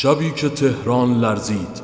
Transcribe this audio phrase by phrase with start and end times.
[0.00, 1.82] شبی که تهران لرزید.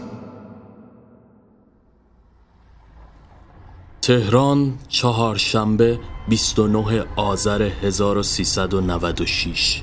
[4.03, 9.83] تهران چهارشنبه 29 آذر 1396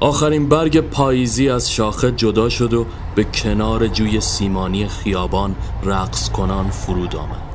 [0.00, 6.70] آخرین برگ پاییزی از شاخه جدا شد و به کنار جوی سیمانی خیابان رقص کنان
[6.70, 7.53] فرود آمد.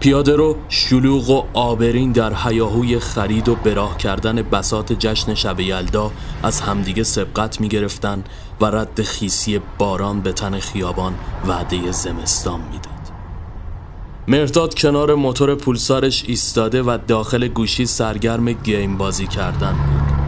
[0.00, 6.10] پیاده رو شلوغ و آبرین در حیاهوی خرید و براه کردن بسات جشن شب یلدا
[6.42, 8.24] از همدیگه سبقت می گرفتن
[8.60, 11.14] و رد خیسی باران به تن خیابان
[11.46, 12.92] وعده زمستان می‌داد.
[14.28, 20.18] مرداد کنار موتور پولسارش ایستاده و داخل گوشی سرگرم گیم بازی کردن بود.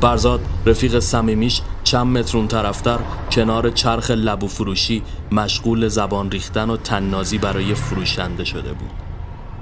[0.00, 2.98] برزاد رفیق سمیمیش چند مترون طرفتر
[3.32, 5.02] کنار چرخ لبو فروشی
[5.32, 9.15] مشغول زبان ریختن و تننازی برای فروشنده شده بود.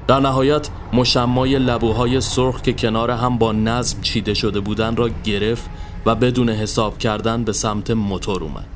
[0.06, 5.70] در نهایت مشمای لبوهای سرخ که کنار هم با نظم چیده شده بودن را گرفت
[6.06, 8.66] و بدون حساب کردن به سمت موتور اومد.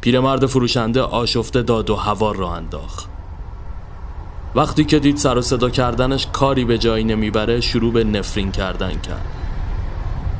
[0.00, 3.08] پیرمرد فروشنده آشفته داد و هوا را انداخت.
[4.54, 8.90] وقتی که دید سر و صدا کردنش کاری به جایی نمی‌بره شروع به نفرین کردن
[8.90, 9.26] کرد.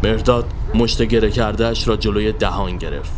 [0.05, 3.13] مرداد مشت گره کردهش را جلوی دهان گرفت.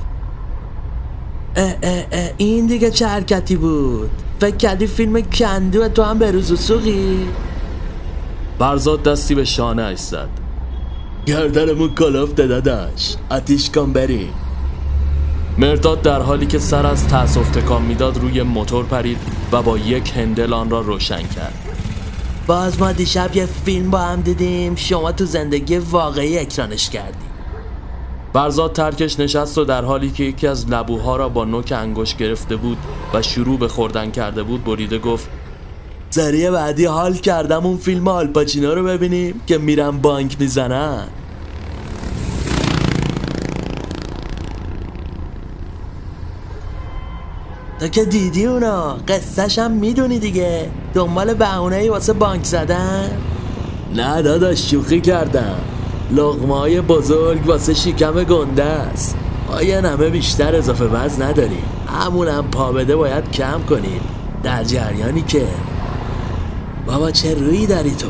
[1.56, 6.30] اه اه اه این دیگه چه حرکتی بود؟ فکر کردی فیلم کندو تو هم به
[6.30, 7.28] روز و سوقی
[8.58, 10.28] برزاد دستی به شانه اش زد.
[11.26, 13.16] گردنمون کلافته داداش.
[13.30, 14.32] آتیش کن بریم
[15.58, 19.18] مرداد در حالی که سر از تأسف تکان می‌داد روی موتور پرید
[19.52, 21.54] و با یک هندل آن را روشن کرد.
[22.46, 24.76] باز ما دیشب یه فیلم با هم دیدیم.
[24.76, 27.27] شما تو زندگی واقعی اکرانش کردی.
[28.32, 32.56] برزاد ترکش نشست و در حالی که یکی از لبوها را با نوک انگشت گرفته
[32.56, 32.78] بود
[33.14, 35.28] و شروع به خوردن کرده بود بریده گفت
[36.10, 41.04] سریع بعدی حال کردم اون فیلم آلپاچینا رو ببینیم که میرن بانک می‌زنن.
[47.80, 50.70] تو که دیدی اونا؟ قصهش هم می‌دونی دیگه.
[50.94, 53.10] دنبال بهونه واسه بانک زدن؟
[53.94, 55.60] نه داداش شوخی کردم.
[56.10, 59.16] لغمه های بزرگ واسه شکم گنده است.
[59.62, 61.62] یه نمه بیشتر اضافه وزن نداریم؟
[62.00, 64.00] همونم پا بده باید کم کنیم.
[64.42, 65.46] در جریانی که.
[66.86, 68.08] بابا چه روی داری تو؟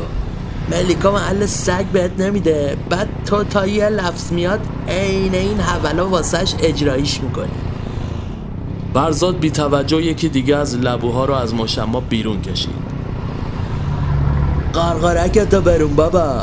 [0.71, 2.77] ملیکا محل سگ بهت نمیده.
[2.89, 7.49] بعد تو تا یه لفظ میاد عین این حولا واسهش اجرایش می‌کنی.
[8.93, 12.89] برزاد بی توجه یکی دیگه از لبوها رو از مشما بیرون کشید.
[14.73, 16.41] قارقارک تو برون بابا.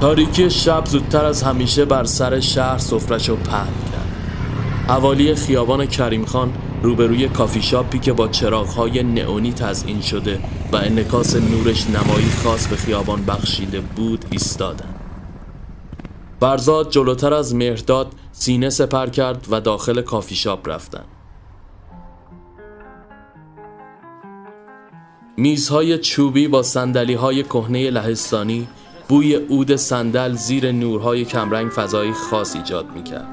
[0.00, 4.08] تاریکی شب زودتر از همیشه بر سر شهر سفرش رو پهن کرد.
[4.88, 10.40] حوالی خیابان کریم خان روبروی کافی شاپی که با چراغهای نئونی تزئین شده
[10.72, 14.94] و انکاس نورش نمایی خاص به خیابان بخشیده بود ایستادن
[16.40, 21.04] برزاد جلوتر از مهرداد سینه سپر کرد و داخل کافی شاپ رفتن
[25.36, 28.68] میزهای چوبی با سندلی های کهنه لهستانی
[29.08, 33.28] بوی عود صندل زیر نورهای کمرنگ فضایی خاص ایجاد می‌کرد.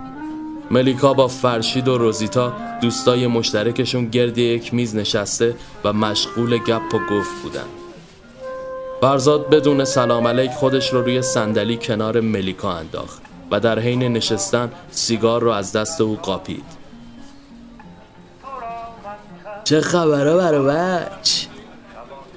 [0.71, 6.99] ملیکا با فرشید و روزیتا دوستای مشترکشون گرد یک میز نشسته و مشغول گپ و
[6.99, 7.65] گفت بودن.
[9.01, 13.21] برزاد بدون سلام علیک خودش رو روی صندلی کنار ملیکا انداخت
[13.51, 16.65] و در حین نشستن سیگار رو از دست او قاپید.
[19.63, 21.45] چه خبره بچ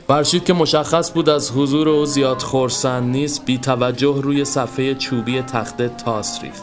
[0.09, 5.43] فرشید که مشخص بود از حضور او زیاد خورسند نیست بی توجه روی صفحه چوبی
[5.43, 6.63] تخته تاس ریخت.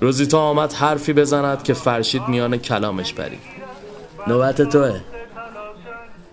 [0.00, 3.40] روزیتا آمد حرفی بزند که فرشید میان کلامش پرید
[4.26, 5.00] نوبت توه.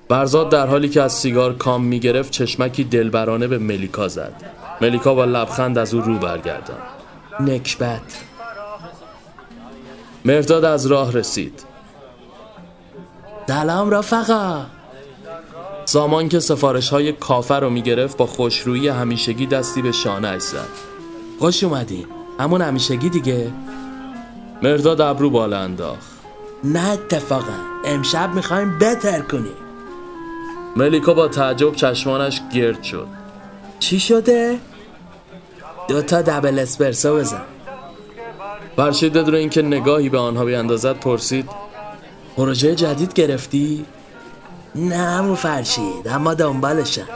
[0.10, 4.34] برزاد در حالی که از سیگار کام می‌گرفت چشمکی دلبرانه به ملیکا زد.
[4.82, 6.80] ملیکا با لبخند از او رو برگردان
[7.40, 8.24] نکبت.
[10.26, 11.64] مرداد از راه رسید.
[13.48, 14.77] سلام رفقا.
[15.88, 20.68] سامان که سفارش های کافه رو می‌گرفت با خوشرویی همیشگی دستی به شانه زد.
[21.40, 22.06] خوش اومدین.
[22.40, 23.52] همون همیشگی دیگه؟
[24.64, 26.08] مرداد ابرو بالا انداخت.
[26.64, 27.54] نه اتفاقا.
[27.86, 29.58] امشب می‌خوایم بهتر کنیم.
[30.76, 33.08] ملیکا با تعجب چشمانش گرد شد.
[33.80, 34.60] چی شده؟
[35.88, 37.42] دو تا دبل اسپرسو بزن.
[38.76, 41.50] فرشید بدون اینکه نگاهی به آنها بیاندازد پرسید
[42.38, 43.86] پروژه جدید گرفتی؟
[44.78, 47.08] نه همون فرشید اما دنبالشم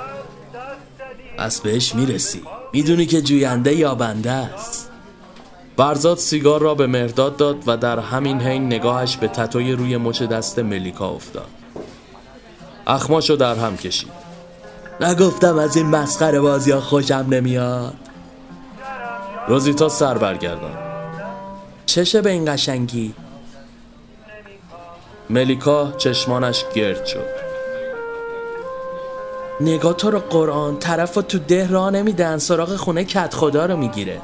[1.38, 2.42] از بهش می‌رسی.
[2.74, 4.90] می‌دونی که جوینده یابنده است.
[5.78, 10.24] برزاد سیگار را به مرداد داد و در همین حین نگاهش به تتوی روی مچ
[10.24, 11.48] دست ملیکا افتاد.
[12.88, 14.12] اخماشو در هم کشید.
[15.02, 17.94] نگفتم از این مسخره بازی ها خوشم نمیاد.
[19.48, 20.78] روزیتا سر برگردان.
[21.86, 23.14] چشه به این قشنگی.
[25.30, 27.41] ملیکا چشمانش گرد شد.
[29.62, 34.22] نگاه تو رو قرآن طرف تو ده را نمیدن سراغ خونه کت خدا رو می‌گیره.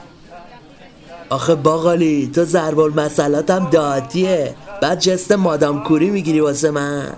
[1.30, 7.13] آخه باقالی تو زربال مسئلاتم داتیه بعد جست مادام کوری می‌گیری واسه من.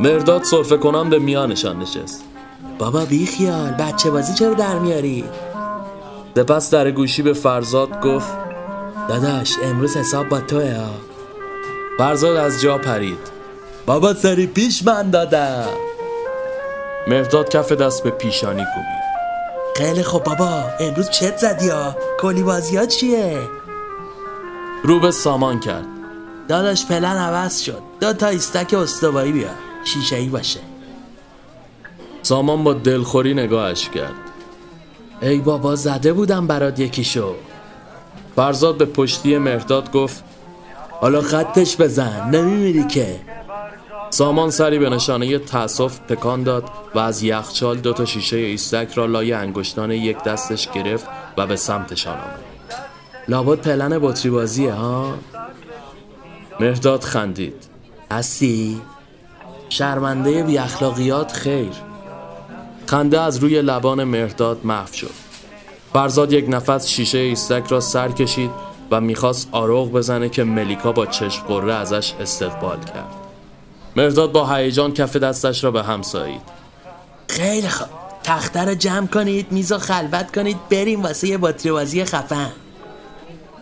[0.00, 2.22] مرداد صرفه کنم به میانشان نشست.
[2.78, 5.24] بابا بی خیال بچه بازی چرا در میاری؟
[6.36, 8.28] پس در گوشی به فرزاد گفت
[9.08, 10.90] داداش امروز حساب با توه ها.
[11.98, 13.18] فرزاد از جا پرید.
[13.86, 15.66] بابا سری پیش من دادم
[17.06, 19.04] مرداد کف دست به پیشانی کوبید.
[19.76, 23.38] خیلی خوب بابا امروز چت زدی ها؟ کلی بازی ها چیه؟
[24.84, 25.84] رو به سامان کرد.
[26.48, 27.82] داداش پلن عوض شد.
[28.00, 29.48] دو تا ایستک استوایی بیا
[29.84, 30.60] شیشه ای باشه.
[32.22, 34.14] سامان با دلخوری نگاهش کرد.
[35.22, 37.34] ای بابا زده بودم برات یکیشو.
[38.36, 40.24] فرزاد به پشتی مرداد گفت
[41.00, 42.30] حالا خطش بزن.
[42.30, 43.20] نمیمیری که.
[44.14, 46.64] سامان سری به نشانه تاسف تکان داد
[46.94, 51.06] و از یخچال دو تا شیشه ایستک را لای انگشتان یک دستش گرفت
[51.36, 52.40] و به سمتشان آمد.
[53.28, 55.14] لابد پلن بطری بازیه ها؟
[56.60, 57.68] مهداد خندید.
[58.10, 58.80] هستی؟
[59.68, 61.72] شرمنده بی اخلاقیات خیر.
[62.86, 65.14] خنده از روی لبان مهرداد محو شد.
[65.92, 68.50] فرزاد یک نفس شیشه ایستک را سر کشید
[68.90, 73.23] و می‌خواست آروغ بزنه که ملیکا با چشم قره ازش استقبال کرد.
[73.96, 76.40] مرداد با هیجان کف دستش را به هم سایید.
[77.28, 77.88] خیلی خوب.
[78.24, 82.52] تخته رو جمع کنید میز و خلوت کنید بریم واسه یه باتری بازی خفن.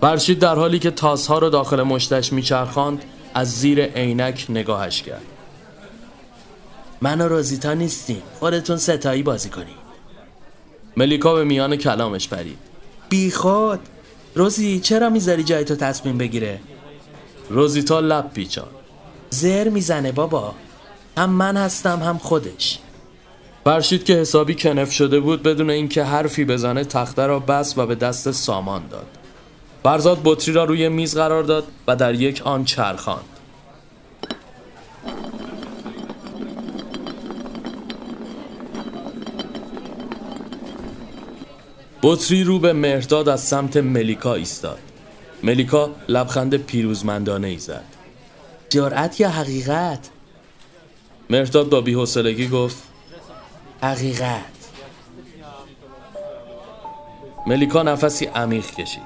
[0.00, 5.23] برشید در حالی که تاسها رو داخل مشتش میچرخاند از زیر عینک نگاهش کرد.
[7.00, 8.23] من و روزیتا نیستیم.
[8.38, 9.82] خودتون ستایی بازی کنید.
[10.96, 12.58] ملیکا به میان کلامش پرید.
[13.08, 13.81] بی خود.
[14.35, 16.61] روزی چرا می‌ذاری جای تو تصمیم بگیره؟
[17.50, 18.69] روزیتا لب پیچان
[19.32, 20.55] زر می‌زنه بابا.
[21.19, 22.79] هم من هستم هم خودش.
[23.64, 27.94] فرشید که حسابی کنف شده بود بدون اینکه حرفی بزنه تخته را بس و به
[27.94, 29.06] دست سامان داد.
[29.82, 33.25] برزاد بطری را روی میز قرار داد و در یک آن چرخاند.
[42.02, 44.78] بطری رو به مهرداد از سمت ملیکا ایستاد.
[45.43, 47.92] ملیکا لبخند پیروزمندانه ای زد.
[48.73, 50.11] جرأت یا حقیقت؟
[51.31, 52.83] مهرداد با بیحسلگی گفت.
[53.83, 54.41] حقیقت.
[57.47, 59.03] ملیکا نفسی عمیق کشید.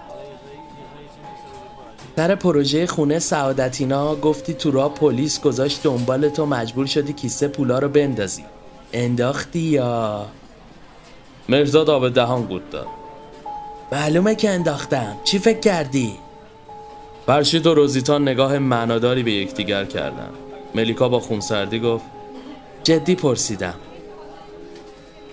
[2.17, 7.79] سر پروژه خونه سعادتینا گفتی تو را پلیس گذاشت دنبال تو مجبور شدی کیسه پولا
[7.79, 8.45] رو بندازی.
[8.93, 10.27] انداختی یا؟
[11.49, 12.87] مرزاد آب دهان بود داد.
[13.93, 15.17] معلومه که انداختم.
[15.25, 16.26] چی فکر کردی؟
[17.27, 20.31] فرشید و روزیتان نگاه معناداری به یکدیگر کردن
[20.75, 22.05] ملیکا با خونسردی گفت
[22.83, 23.75] جدی پرسیدم.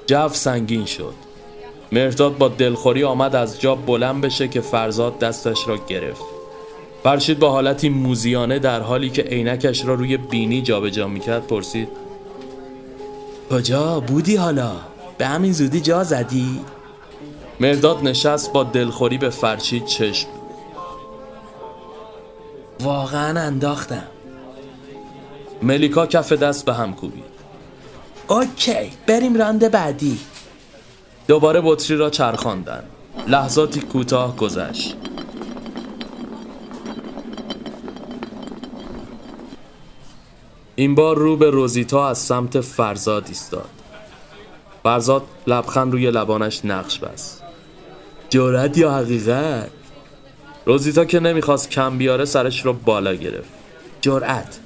[0.08, 1.14] جو سنگین شد.
[1.92, 6.24] مرداد با دلخوری آمد از جا بلند بشه که فرزاد دستش را گرفت.
[7.04, 11.88] فرشید با حالتی موزیانه در حالی که عینکش را روی بینی جابجا جا می‌کرد پرسید
[13.52, 14.72] کجا بودی حالا؟
[15.18, 16.60] به همین زودی جا زدی؟
[17.60, 20.28] مرداد نشست با دلخوری به فرشید چشم
[22.84, 24.08] واقعا انداختم.
[25.62, 27.24] ملیکا کف دست به هم کوبید.
[28.28, 30.20] اوکی بریم رانده بعدی.
[31.28, 32.84] دوباره بطری را چرخاندن.
[33.28, 34.98] لحظاتی کوتاه گذشت.
[40.76, 43.70] این بار رو به روزیتا از سمت فرزاد ایستاد.
[44.84, 47.44] فرزاد لبخند روی لبانش نقش بست.
[48.30, 49.83] جورت یا حقیقت؟
[50.66, 53.50] روزیتا که نمی‌خواست کم بیاره سرش رو بالا گرفت.
[54.02, 54.60] جرأت.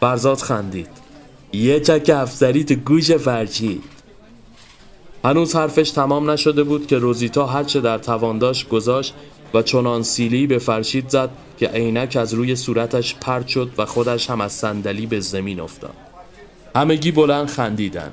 [0.00, 0.88] فرزاد خندید.
[1.52, 3.82] یه چک افسری تو گوش فرچید
[5.24, 9.14] هنوز حرفش تمام نشده بود که روزیتا هرچه در توانداش گذاشت
[9.54, 14.30] و چنان سیلی به فرشید زد که عینک از روی صورتش پرد شد و خودش
[14.30, 15.94] هم از صندلی به زمین افتاد.
[16.76, 18.12] همگی بلند خندیدن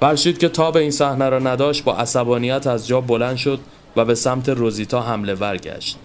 [0.00, 3.60] فرشید که تا به این صحنه را نداشت با عصبانیت از جا بلند شد
[3.96, 5.96] و به سمت روزیتا حمله ورگشت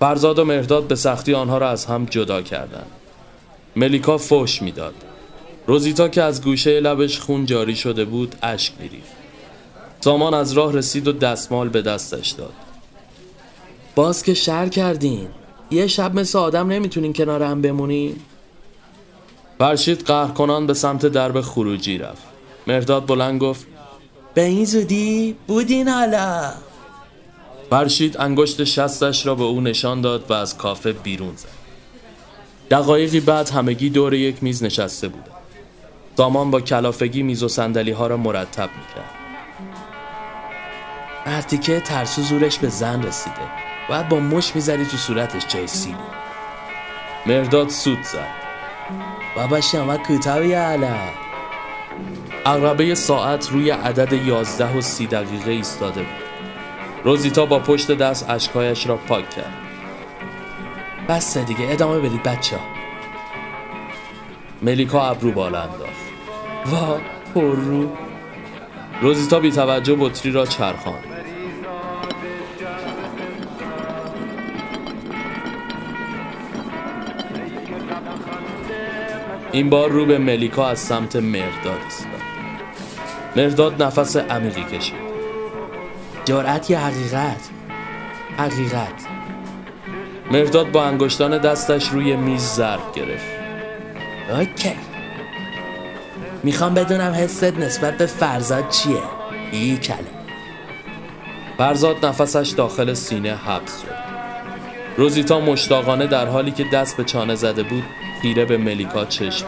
[0.00, 2.90] فرزاد و مهرداد به سختی آنها را از هم جدا کردند.
[3.76, 4.94] ملیکا فوش می‌داد.
[5.66, 9.12] روزیتا که از گوشه لبش خون جاری شده بود اشک میریخت.
[10.00, 12.52] سامان از راه رسید و دستمال به دستش داد.
[13.94, 15.28] باز که شر کردین.
[15.70, 18.16] یه شب مثل آدم نمی‌تونین کنار هم بمونین.
[19.58, 22.22] فرشید قهر کنان به سمت درب خروجی رفت.
[22.66, 23.66] مرداد بلند گفت
[24.34, 26.52] به این زودی بودین حالا.
[27.70, 31.48] فرشید انگشت شستش را به او نشان داد و از کافه بیرون زد.
[32.70, 35.32] دقایقی بعد همگی دور یک میز نشسته بودند
[36.16, 39.10] سامان با کلافگی میز و سندلی ها را مرتب می‌کرد.
[41.26, 43.36] مرتیکه ترسو زورش به زن رسیده
[43.88, 45.96] باید با مش می‌زدی تو صورتش جای سیلی
[47.26, 48.28] مرداد سود زد.
[49.36, 50.96] بابا شما کوتاهی حالا.
[52.46, 56.22] عقربه ساعت روی عدد یازده و سی دقیقه ایستاده بود.
[57.04, 59.52] روزیتا با پشت دست اشکایش را پاک کرد.
[61.08, 62.62] بس دیگه ادامه بدید بچه ها.
[64.62, 65.92] ملیکا ابرو بالا انداخت.
[66.66, 67.00] وا
[67.34, 67.88] پر رو.
[69.00, 70.98] روزیتا بی توجه بطری را چرخان
[79.52, 82.21] این بار رو به ملیکا از سمت مرداد ایستاد.
[83.36, 84.94] مرداد نفس عمیقی کشید.
[86.24, 87.50] جرأت یا حقیقت؟
[88.38, 89.06] حقیقت.
[90.30, 93.24] مرداد با انگشتان دستش روی میز ضرب گرفت.
[94.30, 94.72] اوکی.
[96.42, 99.02] می‌خوام بدونم حست نسبت به فرزاد چیه؟
[99.52, 99.96] ای کله.
[101.58, 103.94] فرزاد نفسش داخل سینه حبس شد.
[104.96, 107.84] روزیتا مشتاقانه در حالی که دست به چانه زده بود
[108.22, 109.46] خیره به ملیکا چشم.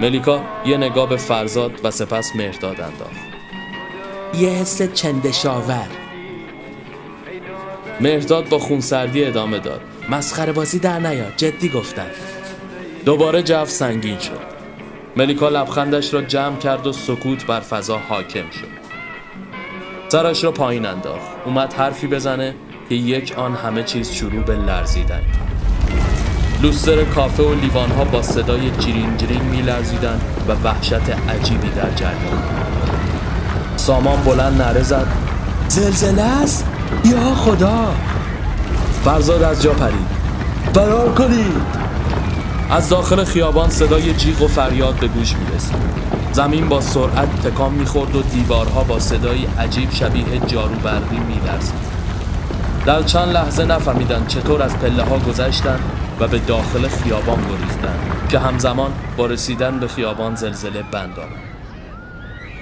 [0.00, 3.20] ملیکا یه نگاه به فرزاد و سپس مرداد انداخت.
[4.34, 5.88] یه حس چندشاور.
[8.00, 9.80] مهرداد با خونسردی ادامه داد.
[10.10, 12.06] مسخره بازی در نیا جدی گفتم.
[13.04, 14.52] دوباره جو سنگین شد.
[15.16, 18.82] ملیکا لبخندش را جمع کرد و سکوت بر فضا حاکم شد.
[20.08, 21.30] سرش را پایین انداخت.
[21.44, 22.54] اومد حرفی بزنه
[22.88, 25.22] که یک آن همه چیز شروع به لرزیدن
[26.62, 32.42] لوستر کافه و لیوانها با صدای جیرین جیرین می لرزیدن و وحشت عجیبی در جریان
[33.76, 35.06] سامان بلند نره زد.
[35.68, 36.66] زلزله است؟
[37.04, 37.94] یا خدا؟
[39.04, 40.06] فرزاد از جا پرید.
[40.74, 41.82] فرار کنید.
[42.70, 45.76] از داخل خیابان صدای جیغ و فریاد به گوش می رسید
[46.32, 51.92] زمین با سرعت تکان می‌خورد و دیوارها با صدای عجیب شبیه جارو برقی میلرزید.
[52.86, 55.78] در چند لحظه نفهمیدند چطور از پله ها گذشتن
[56.20, 61.52] و به داخل خیابان گریختند که همزمان با رسیدن به خیابان زلزله بند آمد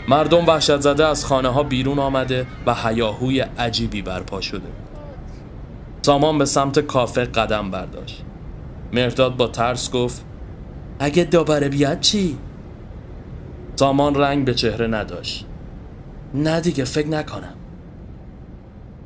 [0.08, 4.68] مردم وحشت زده از خانه ها بیرون آمده و هیاهوی عجیبی برپا شده
[6.02, 8.22] سامان به سمت کافه قدم برداشت.
[8.92, 10.24] مرداد با ترس گفت
[10.98, 12.38] اگه دوباره بیاد چی؟
[13.76, 15.46] سامان رنگ به چهره نداشت.
[16.34, 17.54] نه دیگه فکر نکنم.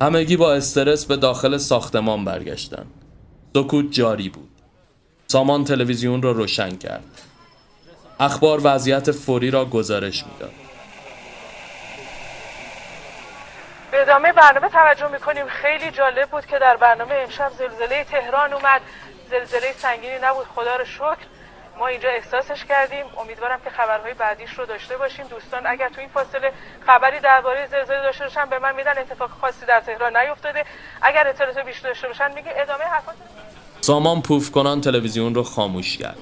[0.02, 2.86] همگی با استرس به داخل ساختمان برگشتن
[3.56, 4.48] سکوت جاری بود.
[5.26, 7.20] سامان تلویزیون را روشن کرد.
[8.20, 10.52] اخبار وضعیت فوری را گزارش می‌داد.
[13.90, 15.46] به ادامه برنامه توجه می‌کنیم.
[15.46, 18.80] خیلی جالب بود که در برنامه امشب زلزله تهران اومد.
[19.30, 20.46] زلزله سنگینی نبود.
[20.54, 21.26] خدا رو شکر.
[21.78, 23.04] ما اینجا احساسش کردیم.
[23.18, 25.26] امیدوارم که خبرهای بعدیش رو داشته باشیم.
[25.26, 26.52] دوستان اگر تو این فاصله
[26.86, 28.98] خبری درباره زلزله داشته باشن به من میدن.
[28.98, 30.64] اتفاق خاصی در تهران نیفتاده.
[31.02, 33.14] اگر اطلاعات بیشتر داشته باشن میگه ادامه حرفات
[33.84, 36.18] سامان پوف کنان تلویزیون رو خاموش کرد.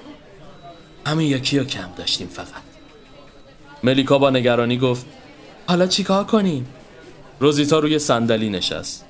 [1.06, 2.62] همین یکی رو کم داشتیم فقط.
[3.82, 5.06] ملیکا با نگرانی گفت
[5.66, 6.66] حالا چیکار کنیم؟
[7.40, 9.04] روزیتا روی صندلی نشست.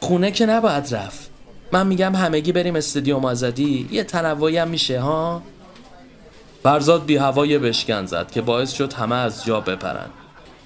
[0.00, 1.30] خونه که نباید رفت.
[1.72, 5.42] من میگم همگی بریم استادیوم آزادی یه تنوعی هم میشه ها؟
[6.62, 10.10] فرزاد بی هوای بشکن زد که باعث شد همه از جا بپرن.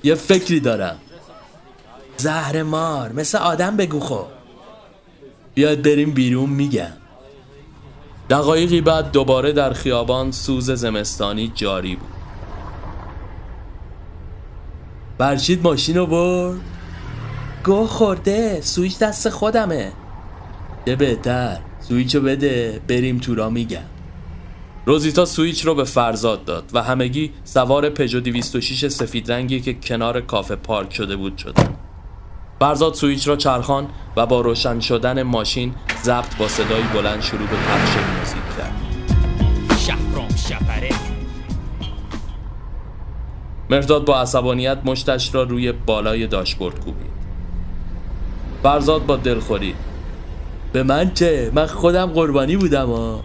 [0.04, 0.96] یه فکری دارم.
[2.16, 4.26] زهر مار مثل آدم بگو خب.
[5.54, 6.92] بیاد بریم بیرون میگم.
[8.30, 12.08] دقایقی بعد دوباره در خیابان سوز زمستانی جاری بود.
[15.18, 16.60] فرشید ماشین رو برد.
[17.64, 19.92] گو خورده سویچ دست خودمه.
[20.86, 23.78] چه بهتر سویچو بده بریم تو راه میگم.
[24.86, 30.20] روزیتا سویچ رو به فرزاد داد و همگی سوار پژو 206 سفید رنگی که کنار
[30.20, 31.76] کافه پارک شده بود شدن
[32.60, 37.56] فرزاد سویچ را چرخوند و با روشن شدن ماشین ضبط با صدایی بلند شروع به
[37.56, 38.74] پخش موزیک کرد.
[39.78, 40.90] شهرام شپره
[43.70, 47.18] مرداد با عصبانیت مشتش را روی بالای داشبورد کوبید.
[48.62, 49.74] فرزاد با دلخوری
[50.72, 53.20] به من چه؟ من خودم قربانی بودم ها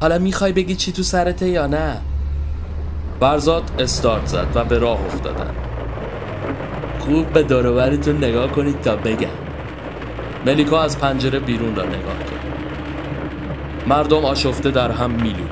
[0.00, 2.00] حالا می‌خوای بگی چی تو سرته یا نه؟
[3.20, 5.54] فرزاد استارت زد و به راه افتادن
[7.04, 9.28] خوب به دوروبرتون نگاه کنید تا بگم
[10.46, 12.44] ملیکا از پنجره بیرون را نگاه کرد
[13.86, 15.44] مردم آشفته در هم میلو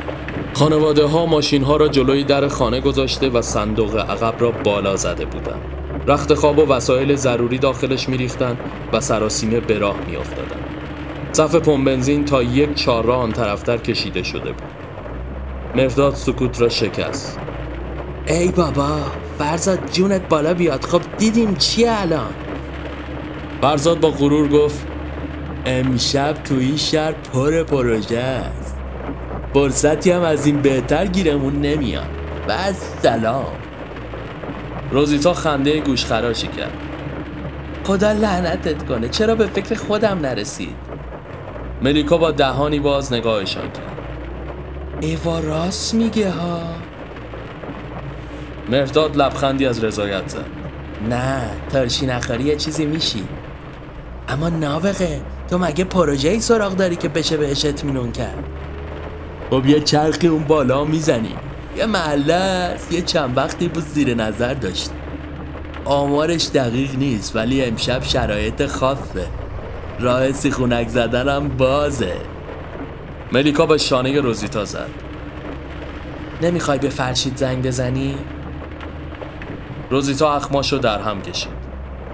[0.55, 5.25] خانواده ها ماشین ها را جلوی در خانه گذاشته و صندوق عقب را بالا زده
[5.25, 5.63] بودند.
[6.07, 8.59] رخت خواب و وسایل ضروری داخلش میریختند
[8.93, 10.65] و سراسیمه به راه میافتادند.
[11.33, 14.63] صف پمپ بنزین تا یک چهارراه آن طرفتر کشیده شده بود.
[15.75, 17.39] مرداد سکوت را شکست.
[18.29, 18.99] ای بابا
[19.39, 20.85] فرزاد جونت بالا بیاد.
[20.85, 22.35] خب دیدیم چیه الان؟
[23.61, 24.87] فرزاد با غرور گفت
[25.67, 28.77] امشب توی شهر پر پروژه است.
[29.55, 32.07] فرصتی هم از این بهتر گیرمون نمیاد.
[32.49, 32.59] و
[33.03, 33.53] سلام.
[34.91, 36.73] روزیتا خنده گوش خراشی کرد.
[37.85, 39.09] خدا لعنتت کنه.
[39.09, 40.77] چرا به فکر خودم نرسید؟
[41.83, 43.99] ملیکا با دهانی باز نگاهشان کرد.
[45.01, 46.61] ایوا راست میگه ها؟
[48.73, 50.45] مرداد لبخندی از رضایت زد.
[51.11, 53.25] نه ترشی نخاری یه چیزی میشی.
[54.29, 55.21] اما نابغه.
[55.51, 58.45] تو مگه پروژه ای سراغ داری که بشه بهش اطمینون کرد؟
[59.51, 61.37] خب یه چرخی اون بالا می‌زنیم
[61.77, 62.93] یه محله است.
[62.93, 64.91] یه چند وقتی بود زیر نظر داشت.
[65.85, 69.27] آمارش دقیق نیست ولی امشب شرایط خاصه
[70.01, 72.13] راه سیخونک زدنم بازه.
[73.33, 74.91] ملیکا به شانه روزیتا زد.
[76.43, 78.15] نمی‌خوای به فرشید زنگ بزنی؟
[79.93, 81.53] روزیتا اخماشو در هم کشید.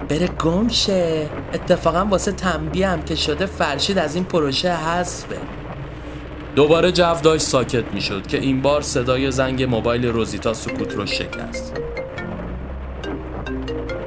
[0.09, 1.29] بره گم شه.
[1.53, 5.37] اتفاقا واسه تنبیه هم که شده فرشید از این پروژه حذفه.
[6.55, 11.73] دوباره جو داشت ساکت می‌شد که این بار صدای زنگ موبایل روزیتا سکوت رو شکست.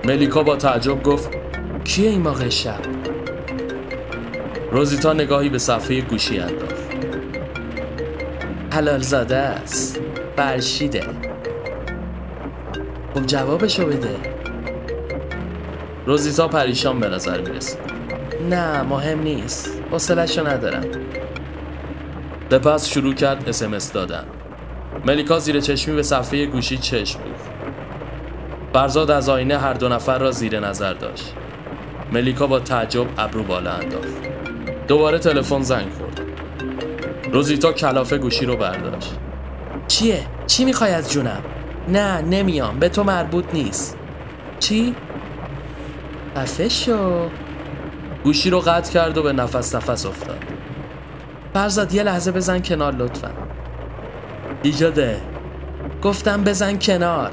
[0.05, 1.31] ملیکا با تعجب گفت
[1.85, 2.81] کیه این موقع شب؟
[4.73, 6.73] روزیتا نگاهی به صفحه گوشی انداخت.
[8.73, 10.00] حلال زاده است.
[10.37, 11.31] فرشیده.
[13.14, 14.16] خب جوابشو بده.
[16.07, 17.78] روزیتا پریشان به نظر می‌رسید
[18.50, 19.82] نه مهم نیست.
[19.91, 20.84] حوصله‌شو ندارم.
[22.50, 24.25] سپس شروع کرد اسمس دادن.
[25.06, 27.50] ملیکا زیر چشمی به صفحه گوشی چشم دوخت
[28.73, 31.34] فرزاد از آینه هر دو نفر را زیر نظر داشت.
[32.13, 34.06] ملیکا با تعجب ابرو بالا انداخت.
[34.89, 36.21] دوباره تلفن زنگ خورد.
[37.32, 39.13] روزیتا کلافه گوشی رو برداشت.
[39.89, 41.43] چیه؟ چی می‌خوای از جونم؟
[41.88, 42.78] نه نمیام.
[42.78, 43.99] به تو مربوط نیست.
[44.60, 44.95] چی؟
[46.36, 47.30] خفه شو.
[48.25, 50.45] گوشی رو قطع کرد و به نفس نفس افتاد.
[51.54, 53.30] فرزاد یه لحظه بزن کنار لطفا.
[54.62, 55.21] چی شده؟
[56.02, 57.32] گفتم بزن کنار.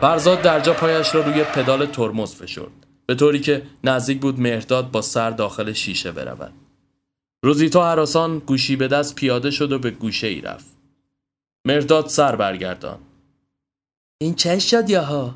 [0.00, 2.86] فرزاد درجا پایش را روی پدال ترمز فشرد.
[3.06, 6.52] به طوری که نزدیک بود مهرداد با سر داخل شیشه برود.
[7.44, 10.66] روزیتا حراسان گوشی به دست پیاده شد و به گوشه ای رفت.
[11.66, 12.98] مرداد سر برگردان
[14.24, 15.34] این چه شد یاها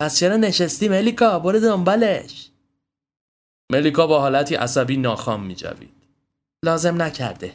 [0.00, 2.50] پس چرا نشستی ملیکا برو دنبالش
[3.72, 5.92] ملیکا با حالتی عصبی ناخام می جوید.
[6.64, 7.52] لازم نکرده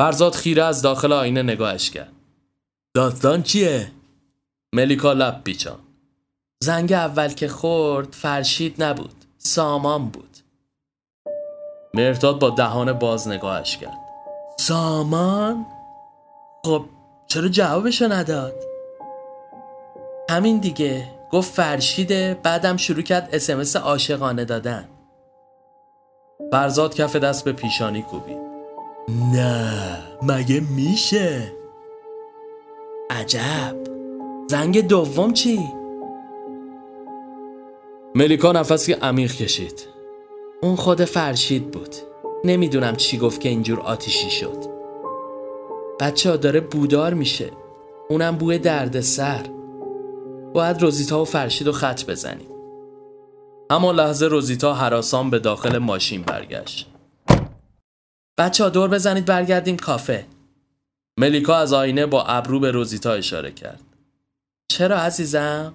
[0.00, 2.12] فرزاد خیره از داخل آینه نگاهش کرد
[2.94, 3.92] داستان چیه؟
[4.74, 5.78] ملیکا لب پیچان
[6.64, 10.36] زنگ اول که خورد فرشید نبود سامان بود
[11.94, 13.98] مرداد با دهان باز نگاهش کرد
[14.58, 15.66] سامان؟
[16.64, 16.84] خب
[17.28, 18.69] چرا جوابشو نداد؟
[20.30, 21.08] همین دیگه.
[21.32, 24.88] گفت فرشیده بعدم شروع کرد اسمس عاشقانه دادن.
[26.52, 28.38] فرزاد کف دست به پیشانی کوبید.
[29.34, 31.52] نه مگه میشه؟
[33.10, 33.76] عجب.
[34.50, 35.60] زنگ دوم چی؟
[38.14, 39.86] ملیکا نفسی عمیق کشید.
[40.62, 41.94] اون خود فرشید بود.
[42.44, 44.64] نمی‌دونم چی گفت که اینجور آتیشی شد.
[46.00, 47.50] بچه ها داره بودار میشه.
[48.08, 49.59] اونم بوی درد سر.
[50.54, 52.48] باید روزیتا و فرشید و خط بزنیم.
[53.70, 56.86] همان لحظه روزیتا حراسان به داخل ماشین برگشت.
[58.38, 60.26] بچه ها دور بزنید برگردیم کافه.
[61.18, 63.80] ملیکا از آینه با ابرو به روزیتا اشاره کرد.
[64.68, 65.74] چرا عزیزم؟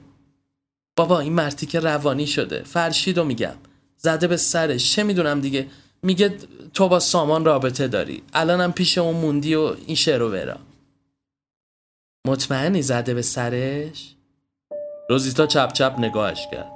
[0.98, 2.64] بابا این مرتی که روانی شده.
[2.64, 3.56] فرشیدو میگم.
[3.98, 4.94] زده به سرش.
[4.94, 5.68] چه می‌دونم دیگه؟
[6.04, 6.38] میگه
[6.74, 8.24] تو با سامان رابطه داری.
[8.34, 10.58] الانم پیش اون موندی و این شعر و ورا
[12.28, 14.15] مطمئنی زده به سرش؟
[15.10, 16.72] روزیتا چپ چپ نگاهش کرد.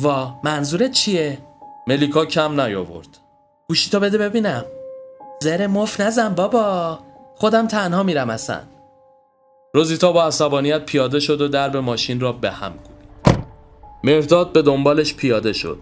[0.00, 1.38] وا منظورت چیه؟
[1.86, 3.18] ملیکا کم نیاورد.
[3.68, 4.64] گوشیتو بده ببینم.
[5.42, 6.98] زر مف نزن بابا.
[7.36, 8.60] خودم تنها میرم اصلا.
[9.74, 13.44] روزیتا با عصبانیت پیاده شد و درب ماشین را به هم کوبید.
[14.04, 15.78] مرداد به دنبالش پیاده شد.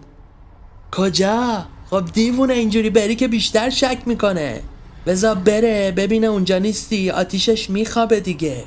[0.93, 4.63] کجا؟ خب دیوونه اینجوری بری که بیشتر شک می‌کنه.
[5.07, 8.65] بزا بره ببینه اونجا نیستی آتیشش میخوابه دیگه.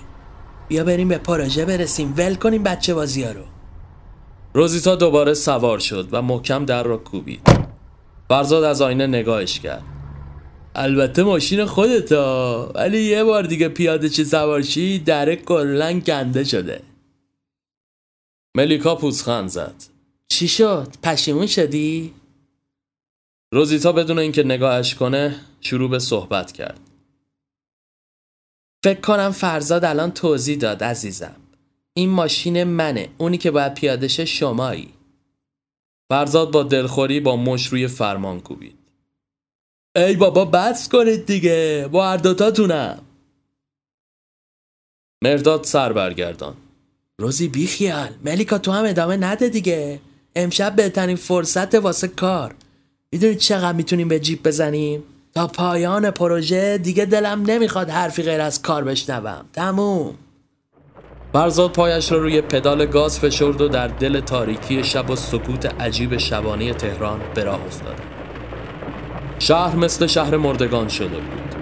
[0.71, 2.13] بیا بریم به پروژه برسیم.
[2.17, 3.41] ول کنیم بچه بازی ها رو.
[4.53, 7.41] روزیتا دوباره سوار شد و محکم در را کوبید.
[8.29, 9.83] فرزاد از آینه نگاهش کرد.
[10.75, 16.81] البته ماشین خودتا ولی یه بار دیگه پیاده چه سوارشی دره کلن کنده شده.
[18.55, 19.75] ملیکا پوزخند زد.
[20.27, 22.13] چی شد؟ پشیمون شدی؟
[23.53, 26.90] روزیتا بدون اینکه نگاهش کنه شروع به صحبت کرد.
[28.83, 31.35] فکر کنم فرزاد الان توضیح داد عزیزم.
[31.93, 34.93] این ماشین منه اونی که باید پیاده شه شمایی.
[36.11, 38.77] فرزاد با دلخوری با مش روی فرمان کوبید.
[39.95, 43.01] ای بابا بس کنید دیگه با هر دوتاتونم.
[45.23, 46.57] مرداد سر برگردان.
[47.19, 48.09] روزی بیخیال.
[48.25, 49.99] ملیکا تو هم ادامه نده دیگه.
[50.35, 52.55] امشب بهترین فرصت واسه کار.
[53.11, 55.03] می‌دونی چقدر می‌تونیم به جیب بزنیم؟
[55.35, 60.15] تا پایان پروژه دیگه دلم نمی‌خواد حرفی غیر از کار بشنوم تموم
[61.33, 66.17] فرزاد پایش را روی پدال گاز فشرد و در دل تاریکی شب و سکوت عجیب
[66.17, 67.95] شبانه تهران به راه افتاد.
[69.39, 71.55] شهر مثل شهر مردگان شده بود.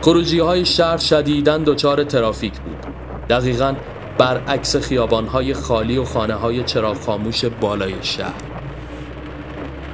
[0.00, 2.86] خروجی های شهر شدیدن دچار ترافیک بود.
[3.28, 3.74] دقیقا
[4.18, 8.42] برعکس خیابان های خالی و خانه های چراغ خاموش بالای شهر.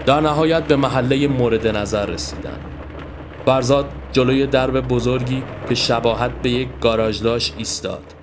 [0.07, 2.61] در نهایت به محله مورد نظر رسیدن.
[3.47, 8.15] فرزاد جلوی درب بزرگی که شباهت به یک گاراژ داشت ایستاد.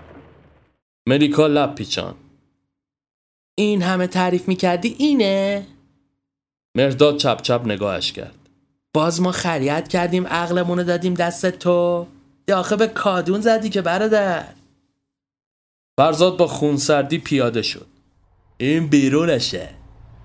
[1.08, 2.16] ملیکا لب پیچان
[3.56, 5.68] این همه تعریف می‌کردی اینه؟
[6.78, 8.36] مرداد چپ چپ نگاهش کرد.
[8.94, 12.08] باز ما خریت کردیم عقلمونو دادیم دست تو.
[12.54, 14.46] آخه به کادون زدی که برادر.
[16.00, 17.88] فرزاد با خونسردی پیاده شد.
[18.58, 19.70] این بیرونشه.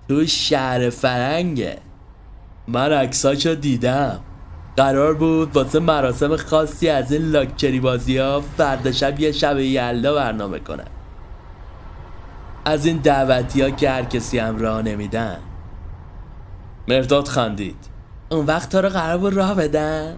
[0.07, 1.77] تو شهر فرنگه.
[2.67, 4.23] من عکساشو دیدم.
[4.77, 10.15] قرار بود واسه مراسم خاصی از این لاکچری بازی ها فردا شب یه شب یلدا
[10.15, 10.87] برنامه کنن.
[12.65, 15.37] از این دعوتی ها که هر کسی هم راه نمیدن.
[16.87, 17.75] مرداد خندید.
[18.29, 20.15] اون وقت تو رو قرار بود راه بدن؟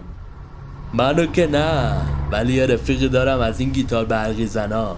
[0.94, 1.92] منو که نه
[2.30, 4.96] ولی یه رفیقی دارم از این گیتار برقی زنا.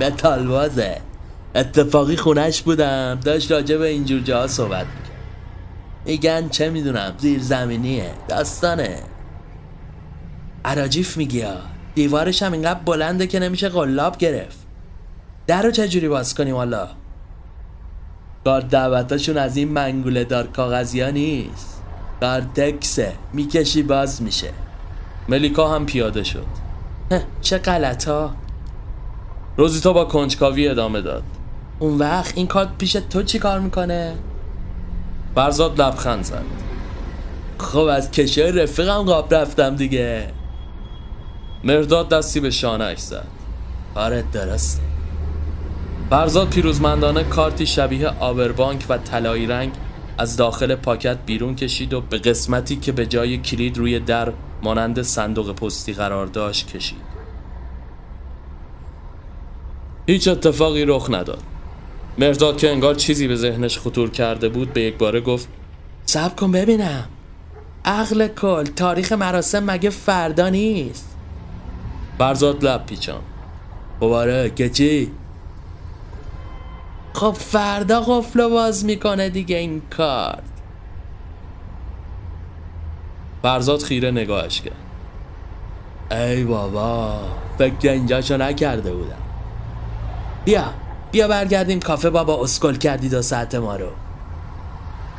[0.00, 1.00] متال بازه
[1.54, 3.18] اتفاقی خونش بودم.
[3.24, 4.86] داشت راجع به اینجور جاها صحبت
[6.04, 8.98] میگن چه می‌دونم؟ زیر زمینیه داستانه.
[10.64, 11.56] عراجیف میگی ها
[11.94, 14.58] دیوارش هم اینقدر بلنده که نمیشه قلاب گرفت.
[15.46, 16.88] در رو چجوری باز کنیم حالا
[18.44, 21.82] کار دعوتاشون از این منگوله دار کاغذی ها نیست
[22.20, 24.50] کارتکسه می‌کشی باز میشه.
[25.28, 26.46] ملیکا هم پیاده شد.
[27.40, 28.34] چه غلط ها
[29.56, 31.22] روزیتا با کنجکاوی ادامه داد.
[31.78, 34.14] اون وقت این کارت پیش تو چی کار می‌کنه؟
[35.34, 36.44] برزاد لبخند زد.
[37.58, 40.28] خب از کشای رفیقم قاب رفتم دیگه.
[41.64, 43.26] مرداد دستی به شانهش زد.
[43.94, 44.82] آره درسته.
[46.10, 49.72] فرزاد پیروزمندانه کارتی شبیه آبربانک و طلایی رنگ
[50.18, 55.02] از داخل پاکت بیرون کشید و به قسمتی که به جای کلید روی در مانند
[55.02, 57.12] صندوق پستی قرار داشت کشید.
[60.06, 61.42] هیچ اتفاقی رخ نداد.
[62.18, 65.48] مرداد که انگار چیزی به ذهنش خطور کرده بود به یک باره گفت
[66.06, 67.08] سب کن ببینم.
[67.84, 71.16] عقل کل تاریخ مراسم مگه فردا نیست؟
[72.18, 73.20] برزاد لب پیچان
[74.00, 75.12] بباره که چی؟
[77.14, 80.42] خب فردا قفل باز می‌کنه دیگه این کارت.
[83.42, 84.76] فرزاد خیره نگاهش کرد.
[86.20, 87.20] ای بابا
[87.58, 89.22] فکر اینجاشو نکرده بودم.
[90.44, 90.81] بیا.
[91.12, 93.88] بیا برگردیم کافه بابا اسکل کردی دو ساعت ما رو.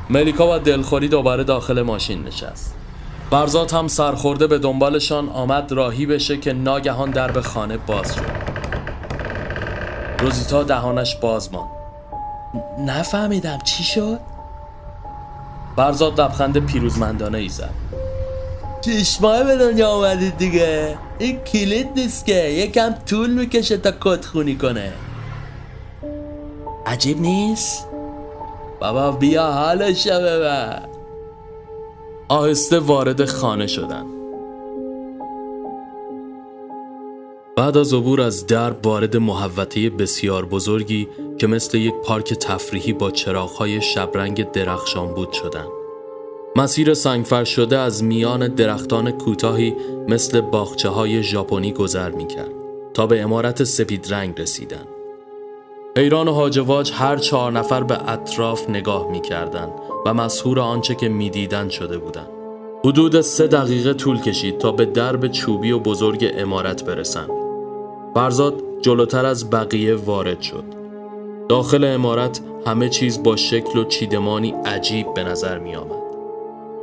[0.10, 2.76] ملیکا با دلخوری دوباره داخل ماشین نشست.
[3.32, 8.22] برزاد هم سرخورده به دنبالشان آمد راهی بشه که ناگهان درب خانه باز شد.
[10.20, 11.70] روزیتا دهانش باز ماند.
[12.80, 14.20] نفهمیدم چی شد؟
[15.76, 17.74] برزاد لبخند پیروزمندانه ای زد.
[18.86, 20.98] شیش ماه به دنیا آمدید دیگه.
[21.20, 22.36] این کلید نیست که.
[22.36, 24.94] یکم طول می‌کشه تا کد خونی کنه.
[26.86, 27.88] عجیب نیست؟
[28.80, 30.90] بابا بیا حالش ببر.
[32.30, 34.06] آهسته وارد خانه شدن
[37.58, 43.12] بعد از عبور از در وارد محوطه بسیار بزرگی که مثل یک پارک تفریحی با
[43.12, 45.66] چراغهای شبرنگ درخشان بود شدن.
[46.56, 49.76] مسیر سنگفر شده از میان درختان کوتاهی
[50.08, 52.52] مثل باخچه های ژاپنی گذر می کرد
[52.94, 54.93] تا به امارت سپید رنگ رسیدن.
[55.96, 59.70] ایران و هاجواج هر چهار نفر به اطراف نگاه می کردن
[60.06, 62.28] و مسهور آنچه که می دیدن شده بودند.
[62.86, 67.30] حدود سه دقیقه طول کشید تا به درب چوبی و بزرگ امارت برسند.
[68.14, 70.64] فرزاد جلوتر از بقیه وارد شد.
[71.50, 76.04] داخل امارت همه چیز با شکل و چیدمانی عجیب به نظر می آمد.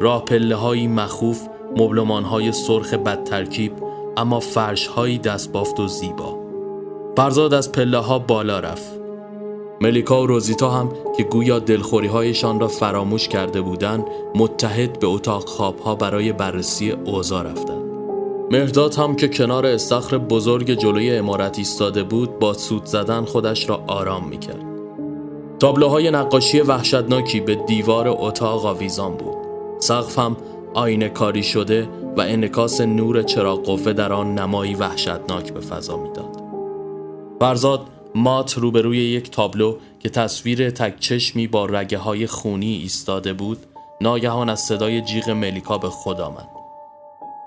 [0.00, 3.72] راه پله هایی مخوف مبلمان های سرخ بد ترکیب
[4.16, 6.38] اما فرش هایی دست بافت و زیبا
[7.16, 8.99] فرزاد از پله ها بالا رفت
[9.82, 15.48] ملیکا و روزیتا هم که گویا دلخوری هایشان را فراموش کرده بودند متحد به اتاق
[15.48, 17.90] خواب ها برای بررسی اوضاع رفتند.
[18.50, 23.84] مهرداد هم که کنار استخر بزرگ جلوی امارت ایستاده بود با سود زدن خودش را
[23.86, 24.64] آرام می‌کرد.
[25.60, 29.36] تابلوهای نقاشی وحشتناکی به دیوار اتاق آویزان بود.
[29.78, 30.36] سقف هم
[30.74, 36.42] آینه کاری شده و انکاس نور چراغ قوه در آن نمایی وحشتناک به فضا می‌داد.
[37.40, 37.80] فرزاد
[38.14, 43.58] مات روبروی یک تابلو که تصویر تک چشمی با رگه های خونی ایستاده بود
[44.00, 46.48] ناگهان از صدای جیغ ملیکا به خود آمد.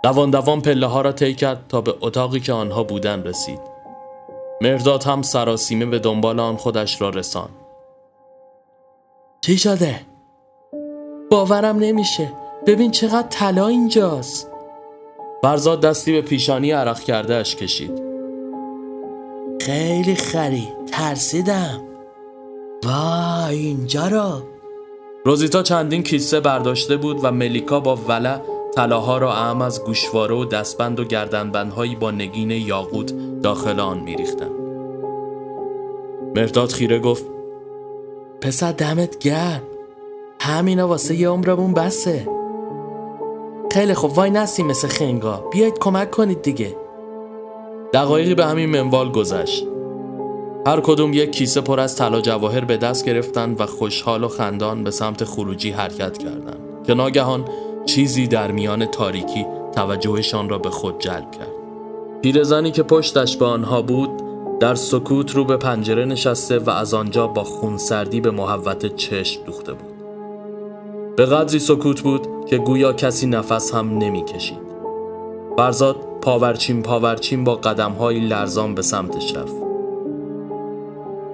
[0.04, 3.60] دوان دوان پله ها را طی کرد تا به اتاقی که آنها بودن رسید.
[4.62, 7.49] مرداد هم سراسیمه به دنبال آن خودش را رسان.
[9.41, 10.02] چی شده؟
[11.32, 12.32] باورم نمیشه
[12.67, 14.52] ببین چقدر طلا اینجاست
[15.41, 18.12] فرزاد دستی به پیشانی عرق کرده اش کشید
[19.65, 20.67] خیلی خری.
[20.91, 21.82] ترسیدم.
[22.84, 24.43] وای اینجا را
[25.26, 28.39] روزیتا چندین کیسه برداشته بود و ملیکا با ولع
[28.76, 34.52] طلاها را اهم از گوشواره و دستبند و گردنبندهایی با نگین یاقوت داخل آن میریختند
[36.36, 37.26] مرداد خیره گفت
[38.41, 39.62] پسر دمت گرم.
[40.39, 42.28] همینا واسه یه عمرمون بسه.
[43.71, 45.43] خیلی خوب وای نسیم مثل خنگا.
[45.52, 46.83] بیاید کمک کنید دیگه.
[47.93, 49.67] دقایقی به همین منوال گذشت.
[50.67, 54.84] هر کدوم یک کیسه پر از طلا جواهر به دست گرفتند و خوشحال و خندان
[54.84, 57.45] به سمت خروجی حرکت کردند که ناگهان
[57.86, 61.51] چیزی در میان تاریکی توجهشان را به خود جلب کرد.
[62.21, 64.10] پیرزنی که پشتش به آنها بود
[64.60, 69.73] در سکوت رو به پنجره نشسته و از آنجا با خونسردی به محوت چشم دوخته
[69.73, 69.93] بود.
[71.15, 74.62] به قدری سکوت بود که گویا کسی نفس هم نمی کشید
[75.58, 77.96] فرزاد پاورچین پاورچین با قدم
[78.28, 79.56] لرزان به سمتش رفت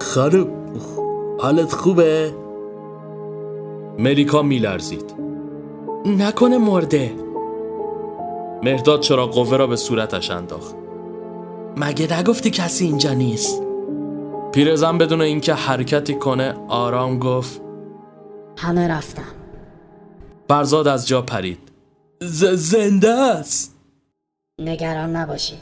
[0.00, 0.46] خانم
[1.38, 2.34] حالت خوبه؟
[3.98, 5.14] مریکا میلرزید.
[6.06, 7.14] نکنه مرده.
[8.62, 10.74] مهداد چرا قوه را به صورتش انداخت.
[11.76, 13.62] مگه نگفتی کسی اینجا نیست؟
[14.52, 17.60] پیرزن بدون اینکه حرکتی کنه آرام گفت
[18.58, 19.32] همه رفتم
[20.48, 21.58] فرزاد از جا پرید.
[22.54, 23.79] زنده است.
[24.60, 25.58] نگران نباشید.